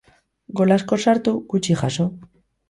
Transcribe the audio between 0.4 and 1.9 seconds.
Gol asko sartu, gutxi